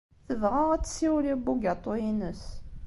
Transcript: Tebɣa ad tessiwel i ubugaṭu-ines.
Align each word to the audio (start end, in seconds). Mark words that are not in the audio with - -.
Tebɣa 0.27 0.63
ad 0.71 0.81
tessiwel 0.83 1.25
i 1.31 1.33
ubugaṭu-ines. 1.37 2.45